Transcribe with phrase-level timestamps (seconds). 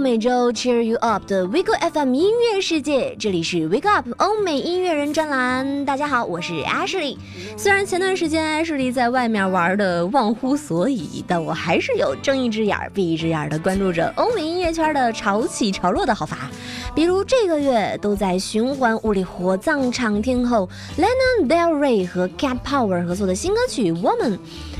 [0.00, 5.84] 每周 cheer you up 的 Wake Up FM 音乐世界，这里是 Wake Up 欧美音乐人专栏。
[5.84, 7.18] 大家好，我是 Ashley。
[7.54, 16.50] 虽然前段时间 Ashley 在外面玩的忘乎所以，但我还是有睁一只眼闭一只眼的关注着欧美音乐圈的潮起潮落的好法。
[16.94, 24.32] 比如这个月都在循环物理火葬场听后，Lana Del Rey 和 Cat Power 合作的新歌曲《Woman》，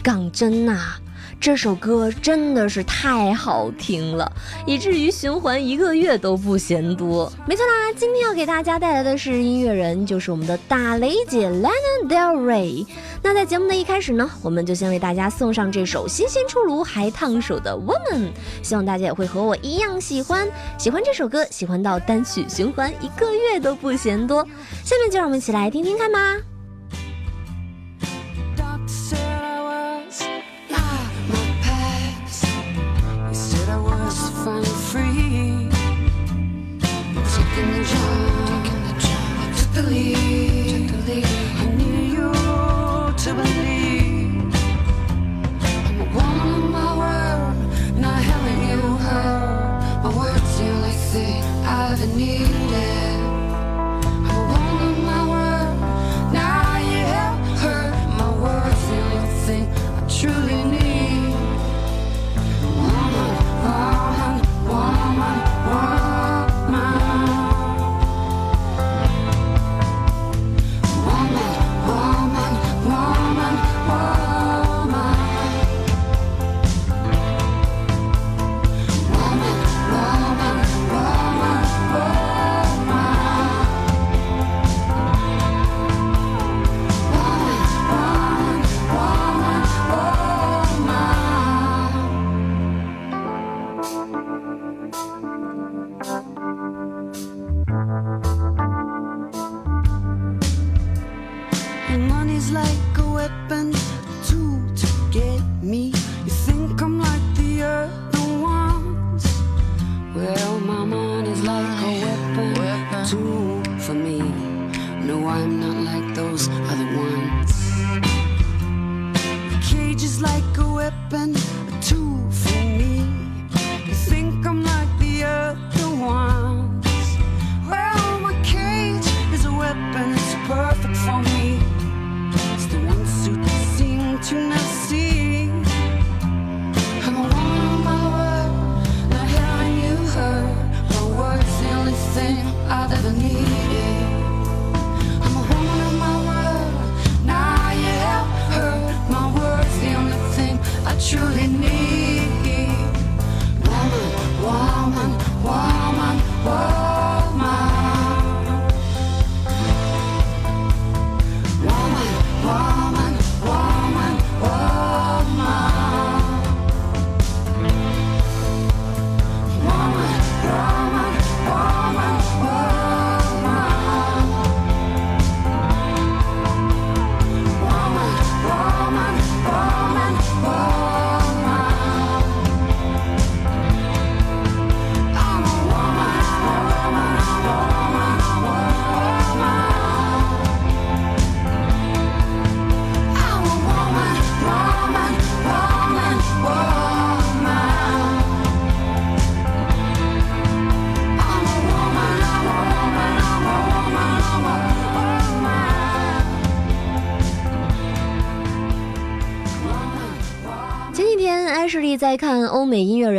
[0.03, 0.95] 港真呐！
[1.41, 4.31] 这首歌真的是太好听了，
[4.67, 7.33] 以至于循环一个月都不嫌多。
[7.49, 12.87] 没错啦，今天要给大家带来的是音乐人，就是我们的打雷姐 Lana Del Rey。
[13.23, 18.29] 那在节目的一开始呢，我们就先为大家送上这首新鲜出炉还烫手的 Woman，
[18.63, 20.47] 希望大家也会和我一样喜欢，
[20.77, 24.47] 喜欢这首歌，喜欢到单曲循环一个月都不嫌多。
[24.85, 26.37] 下面就让我们一起来听听看吧。
[37.59, 40.70] In the job, taking the job, I could.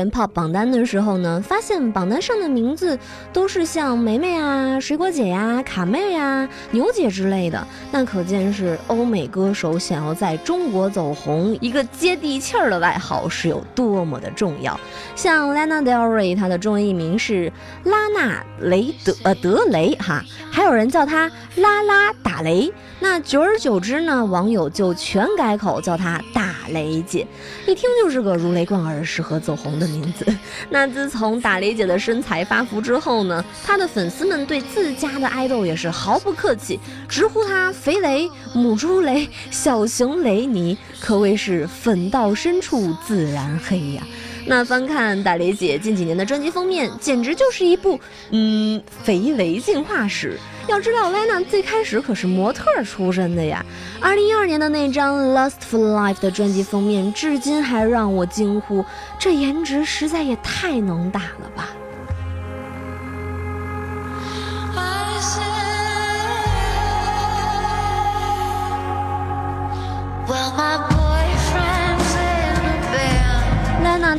[0.01, 2.97] 人 pop 榜单的时候呢，发现榜单上的名字
[3.31, 14.79] 都是像梅梅啊、水果姐呀、卡妹呀、牛姐之类的，那可见是欧美歌手想要在中国走红，一个接地气儿的外号是有多么的重要。
[15.15, 22.73] 像 Lana Del Rey，她的中文译名是拉娜雷德呃德雷哈，还有人叫她拉拉打雷。
[23.03, 27.27] 那久而久之呢，网友就全改口叫她打雷姐，
[27.67, 28.65] 一听就是个如雷。
[28.71, 30.25] 贯耳适合走红的名字。
[30.71, 44.03] 那自从打雷姐的身材发福之后呢，她的粉丝们对自家的爱豆也是毫不客气，直呼她肥雷、母猪雷、小熊雷尼，可谓是粉到深处自然黑呀。
[44.47, 47.99] 那翻看打雷姐近几年的专辑封面，简直就是一部
[48.31, 50.39] 嗯肥雷进化史。
[50.67, 53.65] 要知道，Lena 最开始可是模特出身的呀。
[53.99, 58.85] 二零一二年的那张《Lust for Life》的专辑封面，至今还让我惊呼：
[59.19, 61.69] 这颜值实在也太能打了吧！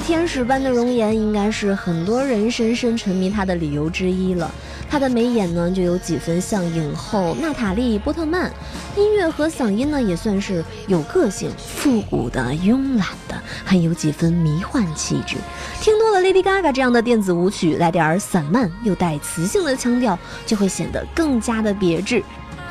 [0.06, 4.50] 天使般的容颜，应该是很多人深深沉迷她的理由之一了。
[4.92, 8.52] 她的眉眼呢，就有几分像影后娜塔莉波特曼，
[8.94, 13.34] 音乐和嗓音呢，也算是有个性、复古的、慵懒的，
[13.64, 15.38] 很有几分迷幻气质。
[15.80, 22.22] 听多了 Lady Gaga 这样的电子舞曲，来点散漫又带磁性的腔调，就会显得更加的别致。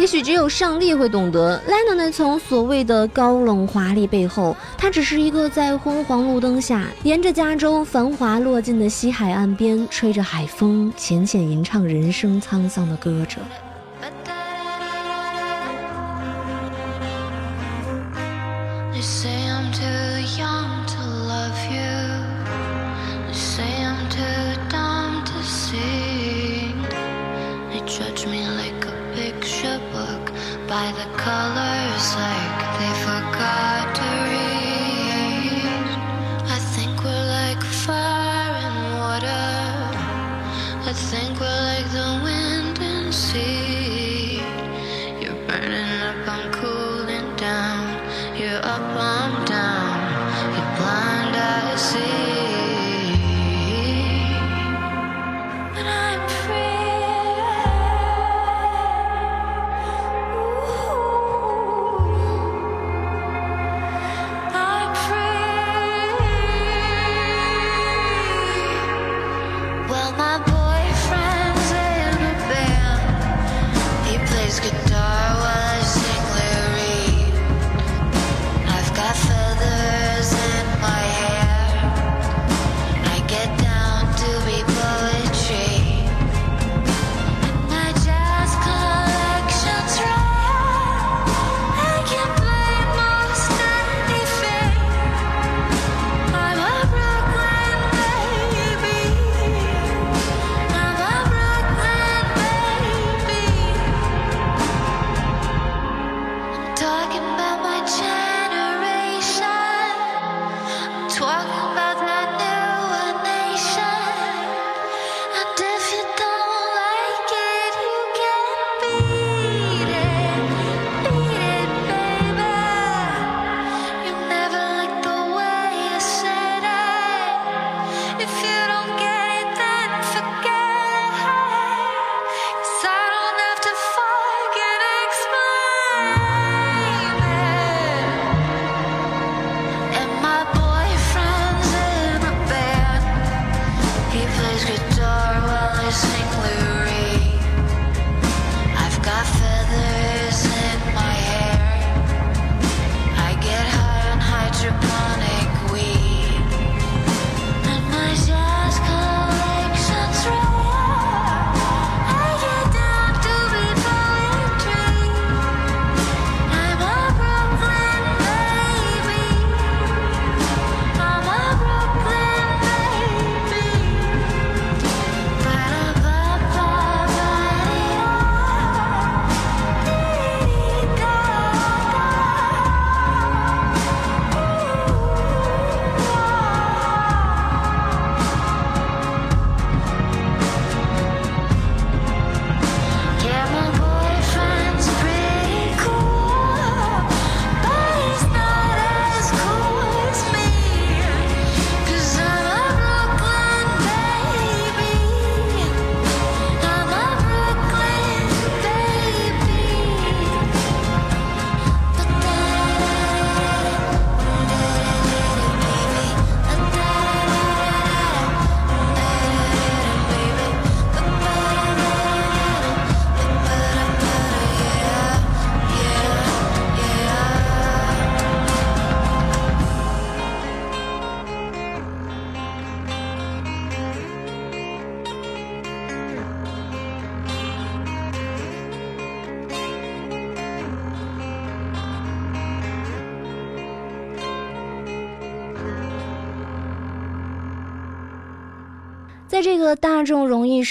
[0.02, 13.38] 也许只有上帝会懂得，莱娜那从所谓的高冷华丽背后，她只是一个在昏黄路灯下，沿着加州繁华落尽的西海岸边，吹着海风，浅浅吟唱人生沧桑的歌者。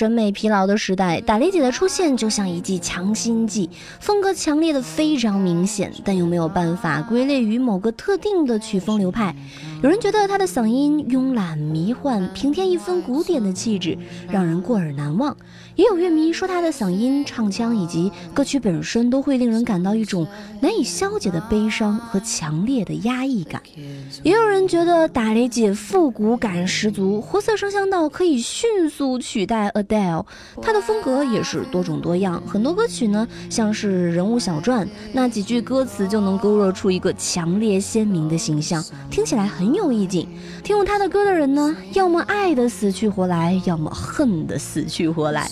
[0.01, 3.69] 审美疲劳的时代，打雷姐的出现就像一剂强心剂，
[4.01, 9.37] 风格强烈的非常明显，但又没有办法归类于某个特定的曲风流派。
[9.83, 13.97] 有人觉得他的嗓音慵懒迷幻，平添一分古典的气质，
[14.31, 15.35] 让人过耳难忘。
[15.75, 20.27] 也有乐迷说他的嗓音、唱腔以及歌曲本身都会令人感到一种
[20.61, 23.63] 难以消解的悲伤和强烈的压抑感。
[24.23, 30.27] 也有人觉得打雷姐复古感十足，活色生香到可以迅速取代 Adele。
[30.61, 40.27] 她的风格也是多种多样，很多歌曲呢像是人物小传，那几句歌词就能勾勒出一个强烈鲜明的形象，听起来很很有意境。
[40.65, 45.49] 听过他的歌的人呢，要么爱的死去活来，要么恨的死去活来。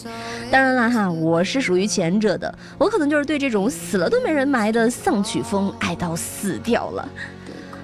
[0.50, 7.08] 当然了哈，我是属于前者的，我可能就是对这种死了都没人埋的丧曲风爱到死掉了。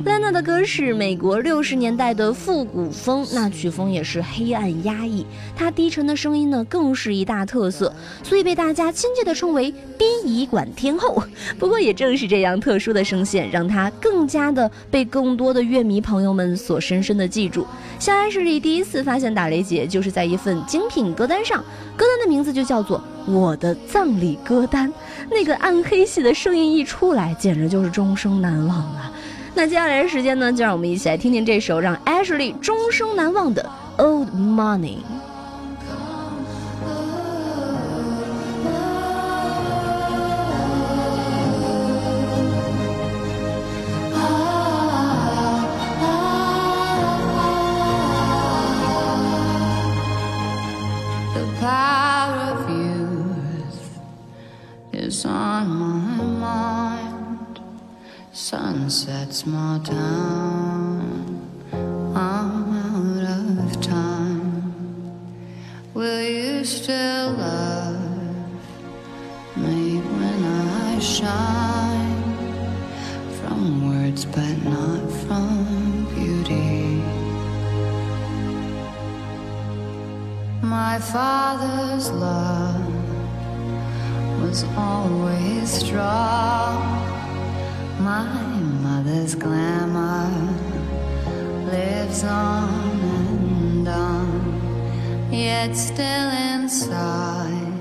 [0.02, 5.24] 兰娜的歌是美国六十年代的复古风，那曲风也是黑暗压抑，
[5.56, 11.22] 她低沉的声音呢更是一大特色，所以被大家亲切地称为殡仪馆天后。
[11.60, 17.64] 不过也正是这样特殊的声线，让她更加的被更多的乐迷朋友们所深深的记住。
[18.00, 21.62] 像安室里第一次发现打雷姐，就是在一份精品歌单上，
[21.96, 22.98] 歌单的名字就叫做
[23.32, 24.90] 《我的葬礼歌单》，
[25.30, 29.12] 那个暗黑系的声音一出来，简直就是终生难忘啊！
[29.56, 33.70] 那接下来的时间呢，就让我们一起来听听这首让 Ashley 终生难忘的
[34.02, 34.96] 《Old Money》。
[58.34, 61.40] Sunsets more down.
[62.16, 64.64] I'm out of time.
[65.94, 68.00] Will you still love
[69.56, 72.24] me when I shine?
[73.38, 77.00] From words, but not from beauty.
[80.60, 82.82] My father's love
[84.42, 87.13] was always strong
[88.00, 88.24] my
[88.82, 90.30] mother's glamour
[91.66, 97.72] lives on and on, yet still inside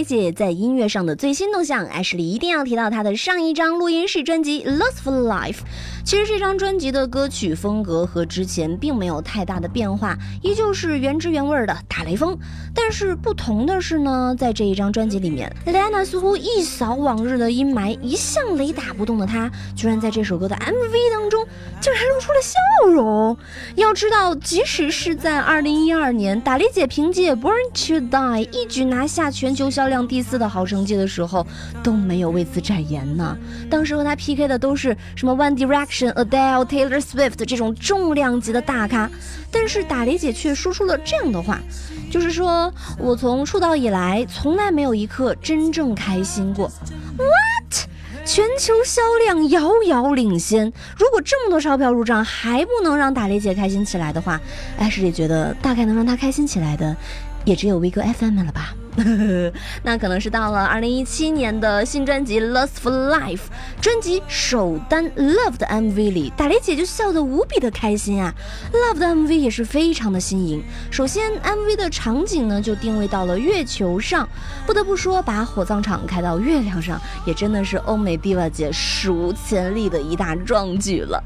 [0.06, 5.56] 姐在音乐上的最新动向，艾什莉一定要提到她的上一张录音室专辑《lose for Life》。
[6.06, 12.38] 其实这张专辑的歌曲风格和之前并没有太大的变化，依旧是原汁原味的打雷风。
[12.72, 21.44] 但是不同的是呢，在这一张专辑里面，蕾安娜似乎一扫往日的阴霾，一向雷打不动的她，居然在这首歌的 MV 当中，
[21.80, 23.36] 竟然露出了笑容。
[23.74, 31.44] 要知道，即使是在2012年，打雷姐凭借《Born to Die》一举拿下全球销量第四的好成绩的时候，
[31.82, 33.36] 都没有为此展颜呢。
[33.68, 39.10] 当时和她 PK 的都是什么 One Direction、Adele、Taylor Swift 这种重量级的大咖，
[39.50, 41.58] 但是打雷姐却说出了这样的话，
[42.10, 46.70] 就是说我从出道以来，从来没有一刻真正开心过。
[47.16, 47.88] What？
[48.24, 54.40] 全球销量遥遥领先，如果这么多钞票入账还不能让打雷姐开心起来的话，
[54.76, 56.96] 艾诗也觉得大概能让她开心起来的，
[57.46, 58.74] 也只有 Vigo FM 了吧。
[59.84, 63.36] 那可能是到了二零一七年的新专辑《Lust for Life》
[63.78, 68.34] 专辑首单《Love》的 MV 里，打雷姐就笑得无比的开心啊！
[68.74, 70.62] 《Love》的 MV 也是非常的新颖。
[70.90, 74.26] 首先，MV 的场景呢就定位到了月球上，
[74.66, 81.22] 不得不说，把火葬场开到月亮上，也真的是欧美 diva 姐史无前例的一大壮举了。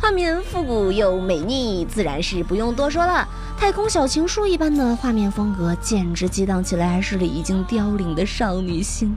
[0.00, 3.28] 画面复古又美丽，自然是不用多说了。
[3.60, 9.14] 太空小情书一般的画面风格，简直激荡起了艾诗里已经凋零的少女心，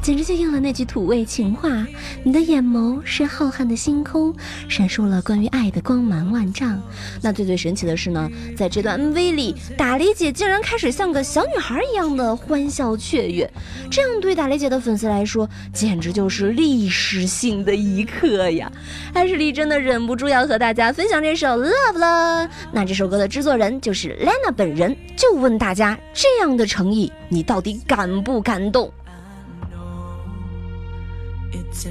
[0.00, 1.86] 简直就应了那句土味情话：
[2.24, 4.34] 你的眼眸是浩瀚的星空，
[4.66, 6.80] 闪烁了关于爱的光芒万丈。
[7.20, 13.48] 那最最神奇的是呢，在这段 MV 里，打雷姐竟然开始像个小女孩一样的欢笑雀跃，
[13.90, 18.72] 这样对打雷姐的粉丝来说，简直就是历史性的一刻呀！
[19.12, 22.48] 艾诗里真的忍不住要和大家分享这首《Love》了。
[22.72, 28.90] 那这首歌的制作人就是 Lena 本人，就问大家：这样的诚意，你到底感不感动
[31.52, 31.88] ？It's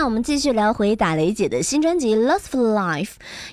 [0.00, 3.04] 那我们继续聊回打雷姐的新专辑《Lust for Life》。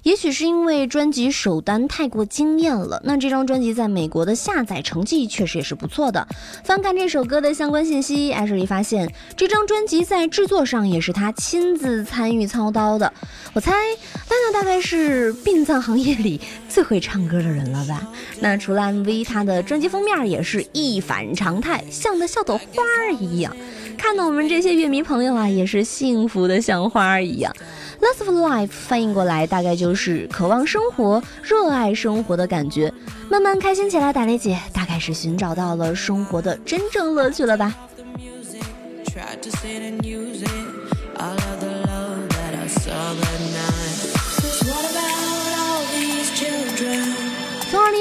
[0.04, 6.26] 也许是因为专辑首单太过惊艳了，那这张专辑在美国的下载成绩确实也是不错的。
[6.64, 13.12] 翻看这首歌的相关信息，艾什莉发现这张专辑在制作上也是她亲自参与操刀的。
[13.52, 18.08] 我猜，娜娜大概是殡葬行业里最会唱歌的人了吧？
[18.40, 22.66] 那除了 MV，她的专辑封面也是一反常态，像的像朵花
[23.02, 23.54] 儿一样。
[23.98, 27.54] 看到我们这些乐迷朋友啊，也是幸福的像花儿一样。
[28.00, 32.94] Love of Life 翻译过来大概就是渴望生活、热爱生活的感觉。
[33.30, 37.76] 慢慢开心起来，打雷姐大概是寻找到了生活的真正乐趣了吧？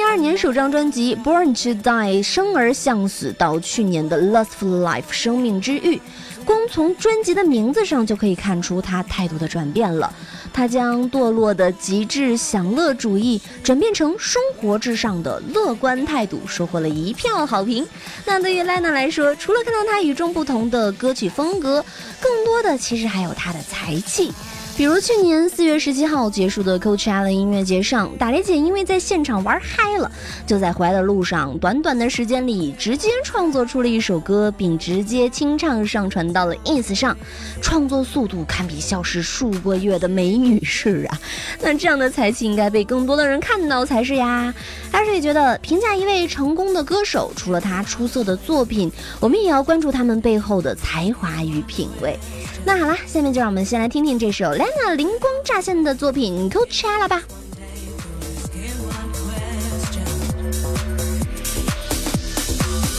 [0.07, 1.83] 二零二年首张专辑《Born to Die》
[2.23, 6.01] 生而向死，到去年的《Lust for Life》生命之欲，
[6.45, 10.11] 光从专辑的名字上就可以看出他态度的转变了。
[10.53, 17.85] 他将堕落的极致享乐主义转变成生活至上的乐观态度，收获了一票好评。
[18.25, 21.85] 那对于莱娜来说，除了看到他与众不同的歌曲风格，
[22.21, 24.33] 更多的其实还有他的才气。
[24.77, 30.13] 比如去年四月十七号结束的 Coachella 音乐节上，打雷姐因为在现场玩嗨了，
[30.47, 37.17] 就在回来的路上，短短的时间里直接创作出了一首歌，并直接清唱上传到了 ins 上，
[37.63, 41.19] 创作速度堪比消失数个月的美女士啊！
[41.63, 44.53] 那这样的才气应该被更多的人看到才是呀。
[44.93, 52.19] 而且觉得评价一位成功的歌手，除了他出色的作品，我们也要关注他们背后的才华与品味。
[52.67, 57.23] 那好啦，下面就让我们先来听听这首 Lena 灵光乍现的作品《Coachella》吧。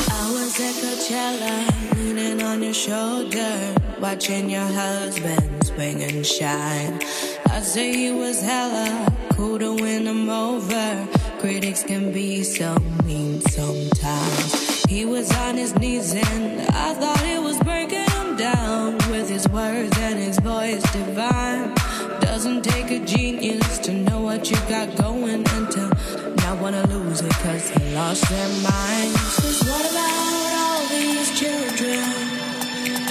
[0.08, 1.66] I was at Coachella,
[1.98, 7.02] leaning on your shoulder, watching your husband swing and shine.
[7.50, 8.88] I say he was hella
[9.36, 11.06] cool to win him over.
[11.42, 14.67] Critics can be so mean sometimes.
[14.88, 19.46] He was on his knees and I thought it was breaking him down with his
[19.50, 21.74] words and his voice divine.
[22.22, 25.92] Doesn't take a genius to know what you got going and to
[26.38, 29.36] not wanna lose it cause they lost their minds.
[29.36, 32.04] 'Cause what about all these children?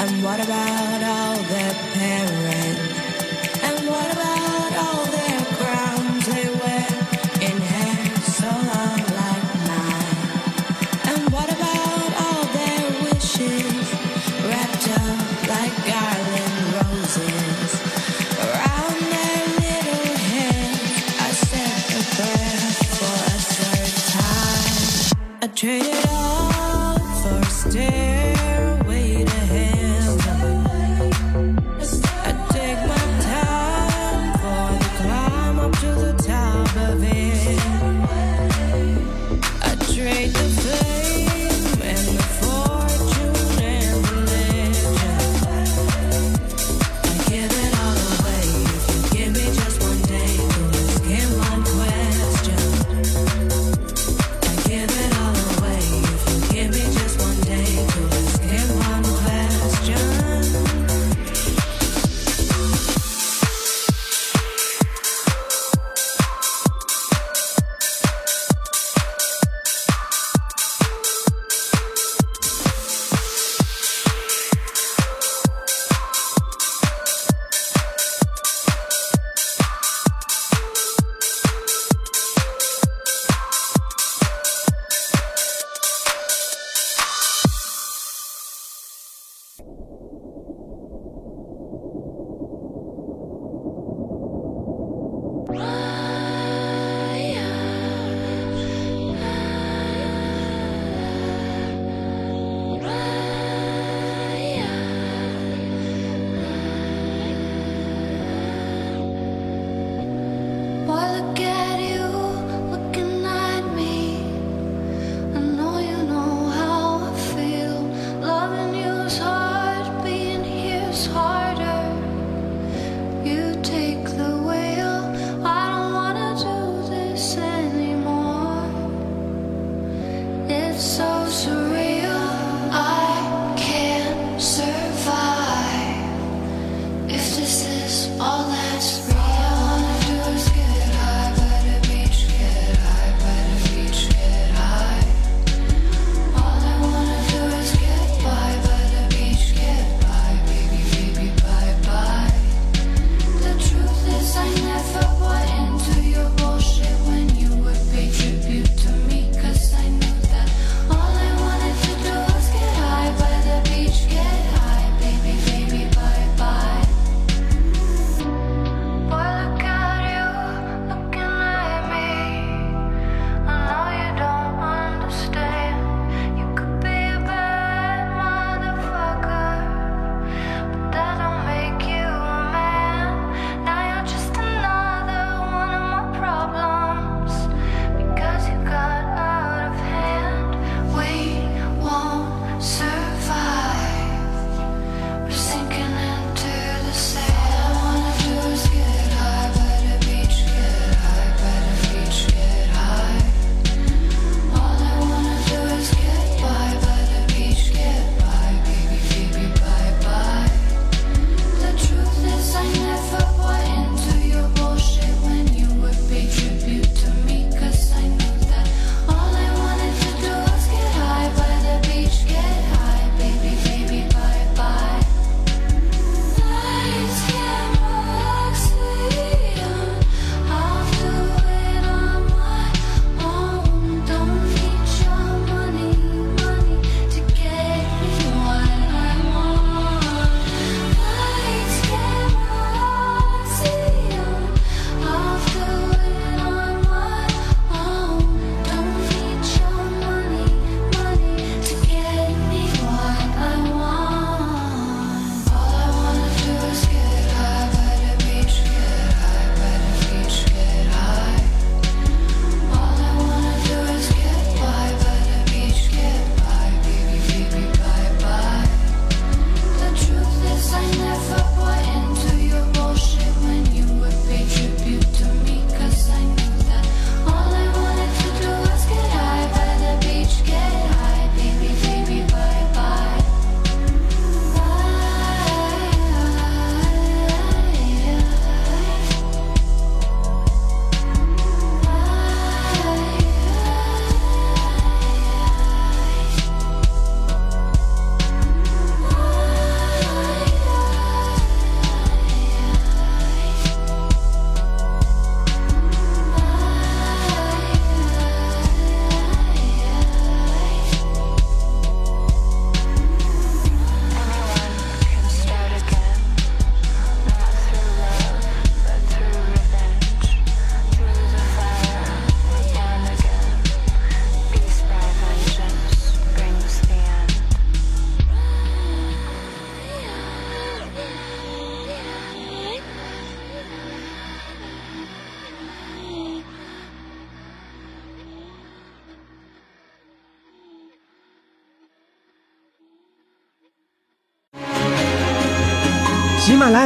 [0.00, 2.85] And what about all their parents?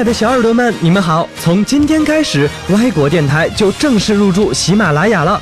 [0.01, 1.29] 亲爱的小耳朵们，你们好！
[1.43, 5.39] 从今天开始，歪果电台就正式入驻喜马拉雅了。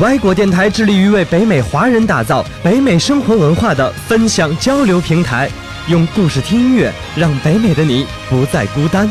[0.00, 5.48] 歪果电台致力于为北美华人打造北美生活文化的分享交流平台，
[5.88, 9.10] 用故事听音乐，让北美的你不再孤单。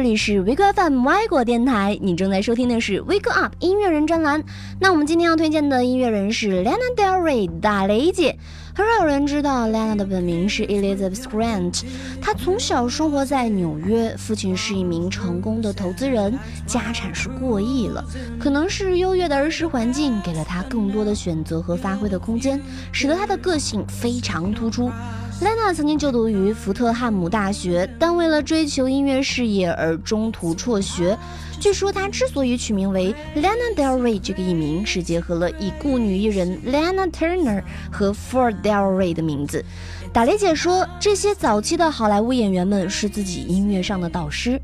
[0.00, 4.42] 这里是 Wake FM 歪果电台，你正在收听的是 Wake Up 音乐人专栏。
[4.80, 8.38] 那我们今天要推荐的音乐人是 Lana Del Rey 大雷姐。
[8.74, 11.82] 很少有人知道 Lana 的本名是 Elizabeth Grant，
[12.18, 18.02] 她从小生活在纽约，父亲是一名成功的投资人，家产是过亿了。
[18.38, 22.58] 可能是优越的儿时环境给了她更多的选择和发挥的空间，
[22.90, 24.90] 使得她的个性非常突出。
[25.40, 31.16] Lana 曾经就读于福特汉姆大学，但为了追求音乐事业而中途辍学。
[31.58, 39.64] 据说她之所以取名为 Lana Del Rey 这个艺名，是结合了已故女艺人 Lana Turner 和 Ford Del Rey 的名字。
[40.12, 44.60] 打雷姐说，这些早期的好莱坞演员们是自己音乐上的导师。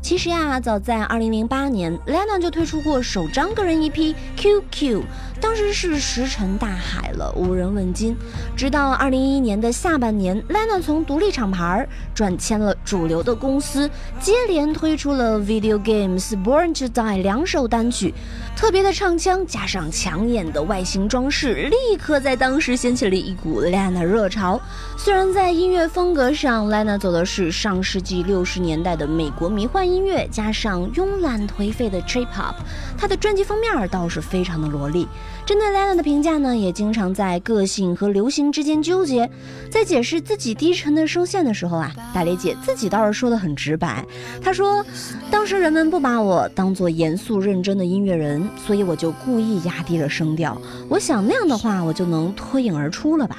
[0.00, 3.92] 其实呀，早在2008年，Lana 就推出过首张个人 EP
[4.36, 5.00] 《QQ》，
[5.42, 8.16] 当时是石沉大海了，无人问津。
[8.56, 18.14] 直到2011年的下半年，Lana 从独立厂牌转签了主流的公司，接连推出了《Video Games》《Born to Die》两首单曲，
[18.56, 24.60] 特别的唱腔加上抢眼的外形装饰，立刻在当时掀起了一股 Lana 热潮。
[24.96, 32.54] 虽然在音乐风格上，Lana 走的是上世纪六十年代的美国迷幻音乐，加上慵懒颓废的 trip hop，
[32.96, 35.08] 她的专辑封面倒是非常的萝莉。
[35.44, 39.28] 针对 Lana 的评价呢，也经常在个性和流行之间纠结。
[39.68, 44.04] 在解释自己低沉的声线的时候啊，大雷姐自己倒是说的很直白。
[44.40, 44.84] 她说，
[45.32, 50.56] 当时人们不把我当做严肃认真的音乐人，所以我就故意压低了声调。
[50.88, 53.36] 我想那样的话，我就能脱颖而出了吧。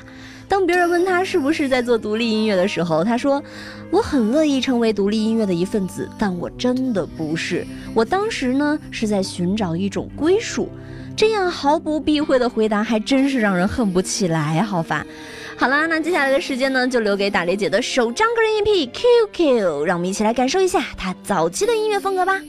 [0.49, 3.41] 当别人问他是不是在做独立音乐的时候，他说
[3.89, 7.65] ：“我很乐意成为独立音乐的一份子，但我真的不是。
[7.93, 10.67] 我当时呢是在寻找一种归属。”
[11.15, 15.05] 这样毫不避讳的回答，还真是让人恨不起来，好烦？
[15.55, 22.41] 好啦，那接下来的时间呢，就留给打雷姐的首张个人 EP《QQ》，让我们一起来感受一下她早期的音乐风格吧。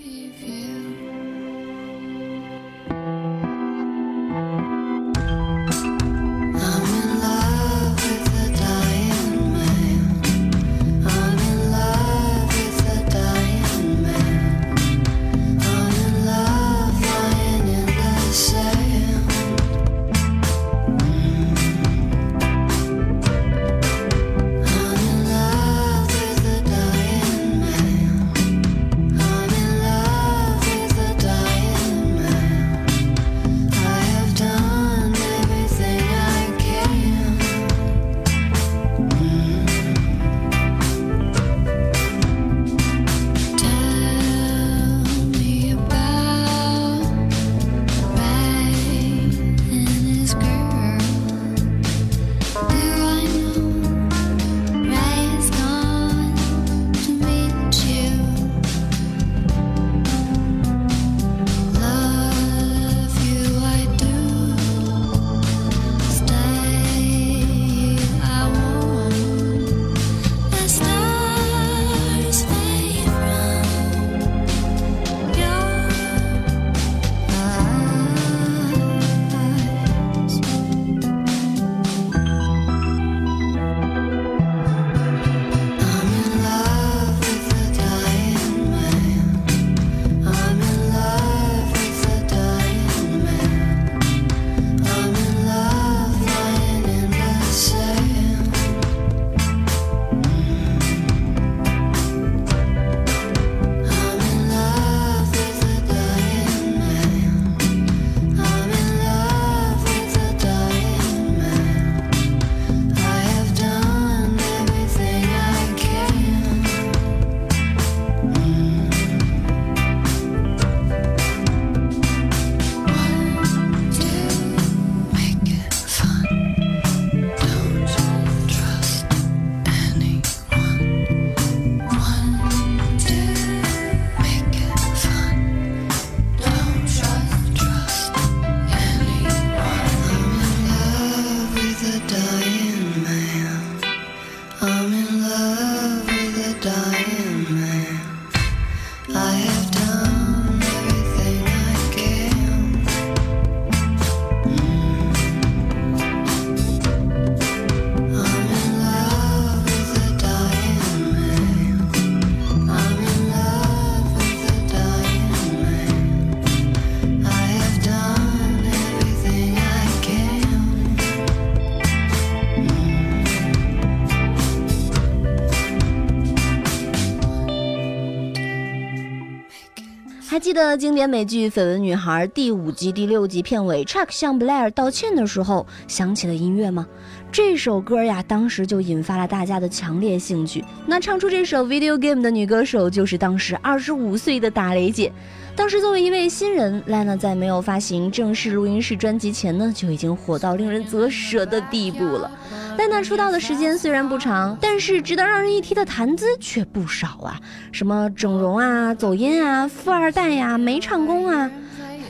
[180.55, 186.87] 得经典美剧《绯闻女孩》第五集第六集片尾，Chuck 向 Blair 道歉的时候响起了音乐吗？
[187.35, 190.65] 这首歌呀，当时就引发了大家的强烈兴趣。
[190.87, 195.13] 那唱出这首《Video Game》的女歌手就是当时二十五岁的打雷姐。
[195.57, 202.31] 当时作为一位新人，Lana 在没有发行正式录音室专辑前呢，就已经火到令人啧舌的地步了。
[202.79, 207.41] Lana 出道的时间虽然不长，但是值得让人一提的谈资却不少啊，
[207.73, 211.51] 什么整容啊、走音啊、富二代呀、没唱功啊，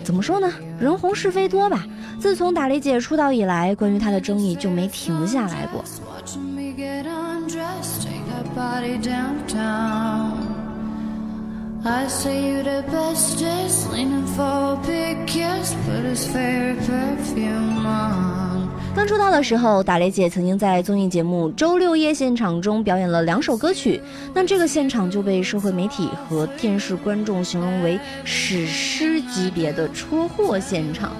[0.04, 0.52] 怎么说呢？
[0.78, 1.84] 人红是非多吧。
[2.20, 5.82] 自从打雷姐出道以来，关于她的争议就没停下来过。
[11.86, 18.70] I say you the bestest, leaning for a big kiss, put his favorite perfume on.
[18.96, 24.00] 刚出道的时候，打雷姐曾经在综艺节目《周六夜现场》中表演了两首歌曲，
[24.32, 31.12] 那这个现场就被社会媒体和电视观众形容为史诗级别的车祸现场。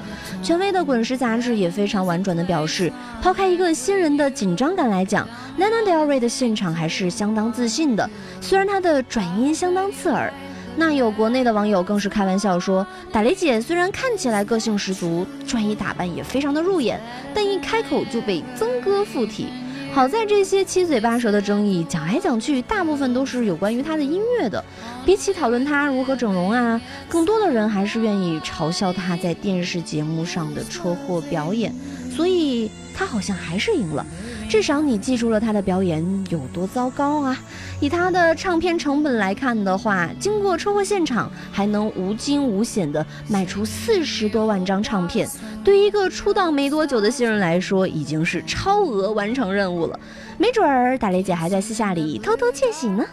[0.43, 8.09] 权威的《滚石》杂志也非常婉转地表示，抛开一个新人的紧张感来讲，Lana Del Rey 的现场还是相当自信的，
[8.41, 10.33] 虽然他的转音相当刺耳。
[10.77, 17.01] 那有国内的网友更是开玩笑说，打雷姐虽然看起来个性十足，穿衣打扮也非常的入眼，
[17.33, 19.49] 但一开口就被曾哥附体。
[19.93, 24.65] 好在这些七嘴八舌的争议讲来讲去，大部分都是有关于她的音乐的。
[25.07, 31.73] 比起讨论她如何整容啊，更多的人还是愿意嘲笑她在电视节目上的车祸表演。
[32.11, 34.05] 所以她好像还是赢了，
[34.49, 37.37] 至少你记住了他的表演有多糟糕啊！
[37.81, 45.29] 以他的唱片成本来看的话，经过车祸现场还能无惊无险地卖出四十多万张唱片，
[45.65, 49.99] 对于一个出道没多久的新人来说，已经是超额完成任务了。
[50.39, 53.05] 没准儿打雷姐还在私下里偷偷窃喜呢。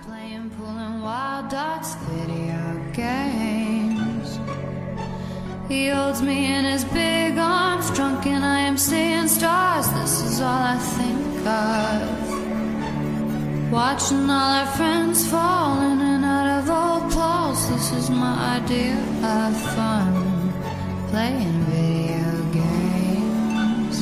[5.69, 7.30] He holds me in his big
[8.01, 9.87] drunk, and I am seeing stars.
[9.99, 12.09] This is all I think of.
[13.71, 17.61] Watching all our friends fall in and out of old clothes.
[17.69, 18.97] This is my idea
[19.37, 20.13] of fun.
[21.11, 22.31] Playing video
[22.61, 23.97] games.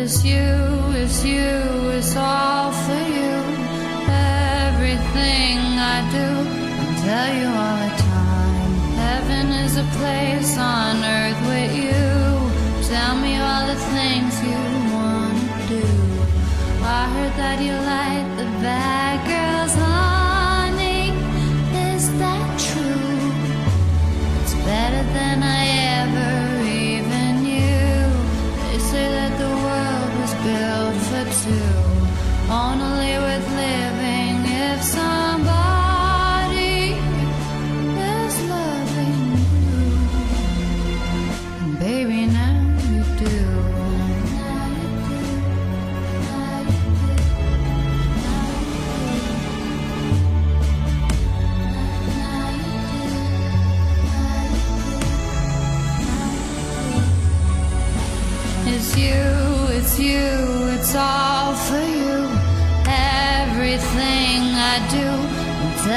[0.00, 0.50] It's you,
[1.02, 1.52] it's you,
[1.98, 3.34] it's all for you.
[4.68, 5.56] Everything
[5.94, 6.28] I do,
[6.82, 8.72] I'll tell you all the time.
[9.06, 12.23] Heaven is a place on earth with you.
[12.88, 14.60] Tell me all the things you
[14.92, 15.84] wanna do.
[16.84, 19.33] I heard that you like the bad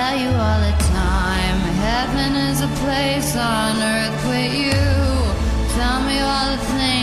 [0.08, 1.60] tell you all the time.
[1.88, 4.84] Heaven is a place on earth with you.
[5.76, 6.97] Tell me all the things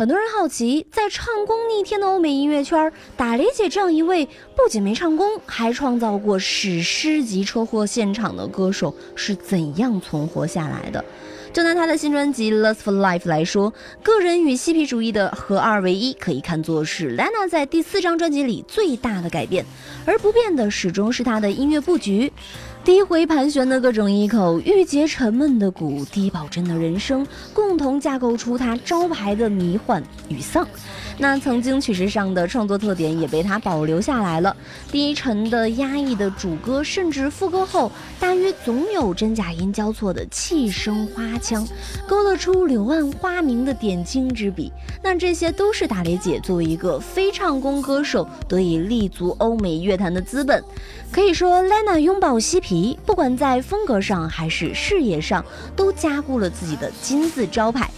[0.00, 4.26] 很多人好奇，在唱功逆天的欧美音乐圈，打雷姐这样一位
[4.56, 11.04] 不仅没唱功，还创造过史诗级车祸现场的歌手是怎样存活下来的？
[11.52, 19.66] 就拿她的新专辑《Lust for Life》来说，个人与嬉皮主义的合二为一，可以看作是 Lana 在第四张专辑里最大的改变，
[20.06, 22.32] 而不变的始终是她的音乐布局。
[22.82, 30.66] 低回盘旋的各种一口，郁结沉闷的鼓，低保真的人生，共同架构出他招牌的迷幻与丧。
[31.20, 34.56] 那曾经曲式上的创作特点也被他保留下来了，
[34.90, 41.68] 低沉的压抑的主歌，甚至副歌后大约总有真假音交错的气声花腔，
[42.08, 44.72] 勾勒出柳暗花明的点睛之笔。
[45.02, 50.64] 那这些都是打雷姐作为一个非唱功歌手得以立足欧美乐坛的资本。
[51.12, 55.44] 可以说，Lena 拥抱嬉皮，不管在风格上还是事业上，
[55.76, 57.90] 都加固了自己的金字招牌。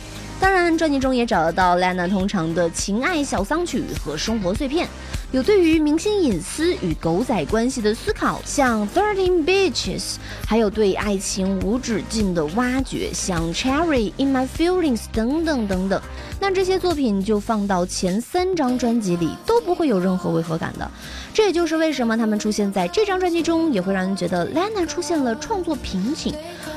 [0.42, 4.88] 当然，专辑中也找得到 Lana 通常的情爱小桑曲和生活碎片，
[5.32, 10.16] 有对于明星隐私与狗仔关系的思考，像 Thirteen Beaches，
[10.46, 15.98] 还有对爱情无止境的挖掘，像 Cherry in My Feelings 等等等等。
[16.38, 20.90] 那这些作品就放到前三张专辑里都不会有任何违和感的。
[21.32, 26.34] 这也就是为什么他们出现在这张专辑中，也会让人觉得 Lana 出现了创作瓶颈。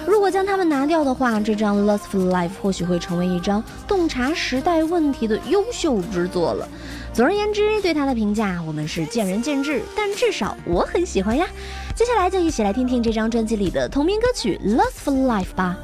[0.08, 6.70] 如果将它们拿掉的话，这张《Lost for Life》或许会成为一张洞察时代问题的优秀之作了。
[7.16, 11.48] 总而言之，对他的评价我们是见仁见智，但至少我很喜欢呀。
[11.96, 15.78] 接下来就一起来听听这张专辑里的同名歌曲《Love for Life》吧。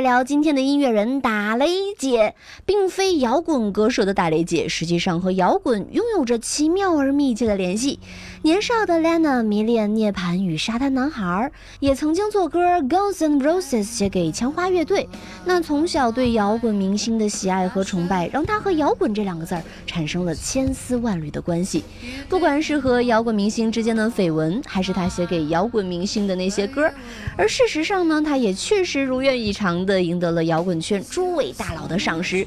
[0.00, 2.34] 聊今天的音乐人打雷姐，
[2.64, 7.98] 并非摇滚歌手的打雷姐，实际上和摇滚拥有着奇妙而密切的联系。
[8.42, 15.08] 年少的 Lena 迷恋涅槃与沙滩男孩，也曾经做歌《Guns and Roses》写给枪花乐队。
[15.44, 21.82] 那从小对摇滚明星的喜爱和崇拜，让她和摇滚这两个字儿产生了千丝万缕的关系。
[22.28, 26.88] 不管是和摇滚明星之间的绯闻，还是他写给摇滚明星的那些歌，
[27.36, 32.46] 而事实上呢，他也确实如愿以偿地赢得了摇滚圈诸位大佬的赏识。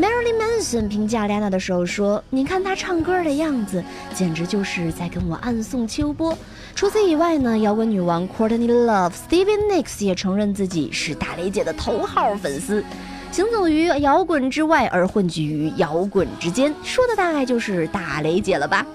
[0.00, 3.84] Marilyn Manson 评价 Lena 的时候说：“你看她唱歌的样子，
[4.14, 6.34] 简直就是在跟我暗送秋波。”
[6.74, 12.82] 除此以外呢，摇滚女王 Courtney Love、Stevie Nicks 也承认自己是大雷姐的头号粉丝。
[13.30, 18.86] 行走于摇滚之外，而混迹于摇滚之间，说的大概就是大雷姐了吧？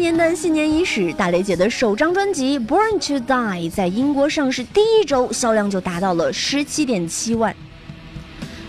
[0.00, 7.54] 年的新年伊始，大雷姐的首张专辑《Born to Die》在英国上市第一周销量就达到了十七点七万。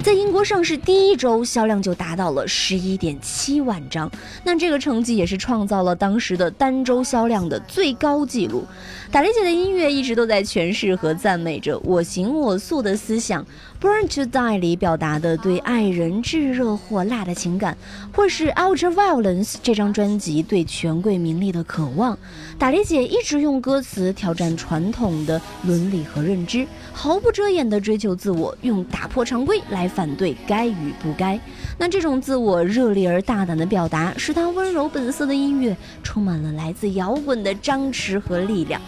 [0.04, 4.12] 在英国上市第一周，销量就达到了十一点七万张，
[4.44, 8.66] 那这个成绩也是创造了当时的单周销量的最高纪录。
[9.12, 13.44] 打雷姐的音乐一直都在诠释和赞美着我行我素的思想，
[13.82, 17.78] 《Born to Die》里表达的对爱人炙热火辣的情感，
[18.16, 22.18] 或是《Ultra Violence》这张专辑对权贵名利的渴望。
[22.58, 31.38] 打雷姐一直用歌词挑战传统的伦理和认知，毫不遮掩地追求自我，用打破常规来反对该与不该。
[31.78, 38.80] 那这种自我热烈而大胆的表达，使她温柔本色的音乐充满了来自摇滚的张弛和力量。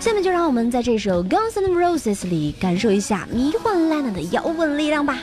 [0.00, 5.18] 下面就让我们在这首《Guns N' Roses》里感受一下迷幻 Lana 的摇滚力量吧。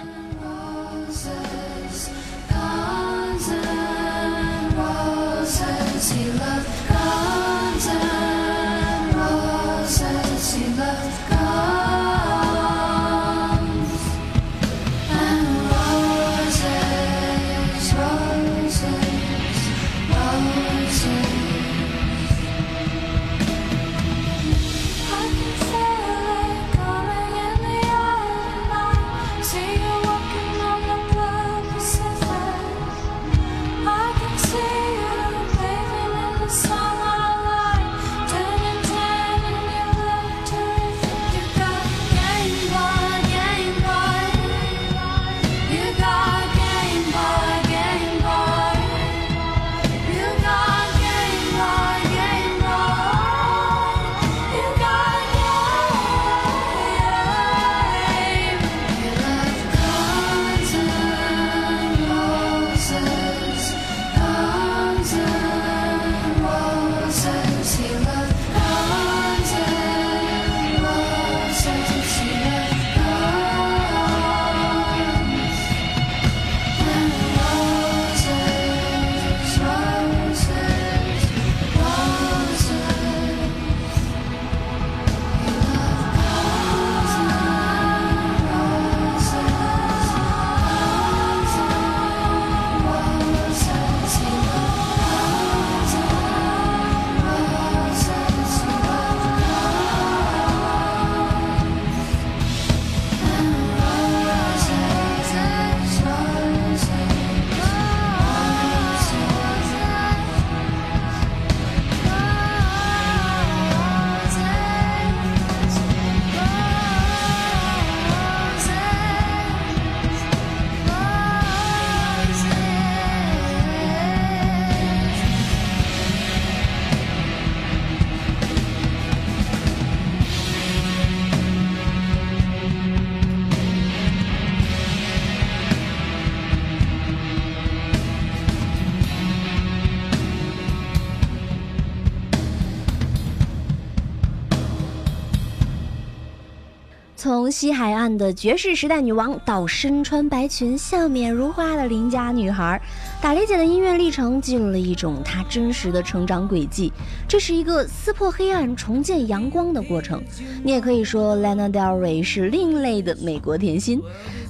[147.45, 152.81] 从西海岸的爵士时代女王到身穿白裙、笑面如花的邻家女孩，
[153.21, 156.91] 打雷姐的音乐历程记录了一种她真实的成长轨迹。
[157.27, 160.23] 这是一个撕破黑暗、重建阳光的过程。
[160.63, 164.01] 你也可以说，Lana Del Rey 是另类的美国甜心。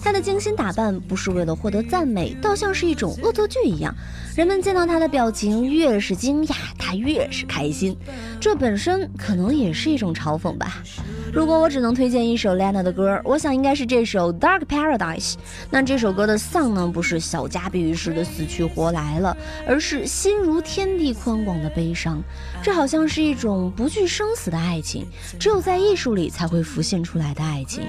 [0.05, 3.91] 她的精心打扮不是为了获得赞美，倒像是一种恶作剧一样。
[4.35, 7.97] 人们见到她的表情越是惊讶，她越是开心。
[8.39, 10.83] 这本身可能也是一种嘲讽吧。
[11.33, 15.33] 如果我只能推荐一首 Lana 的歌，我想应该是这首《Dark Paradise》。
[15.71, 19.35] 那这首歌的丧呢，不是小家碧玉似的死去活来了，
[19.67, 22.21] 而是心如天地宽广的悲伤。
[22.61, 25.07] 这好像是一种不惧生死的爱情，
[25.39, 27.81] 只有在艺术里才会浮现出来的爱情。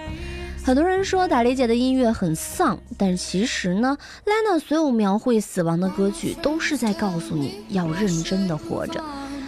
[0.66, 9.00] 很多人说打雷姐的音乐很丧，但其实呢，Lana 所有描绘死亡的歌曲都是在告诉你要认真的活着。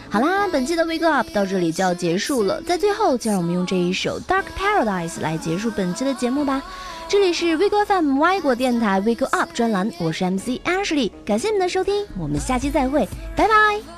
[0.08, 6.62] 好啦，本期的 Wake Up 到这里就要结束了，在最后就让我们用这一首 Dark Paradise 来结束本期的节目吧。
[7.08, 13.97] 这里是 Wake FM 外国电台 Wake Up 专栏，我是 MC Ashley，感谢你们的收听，我们下期再会，拜拜。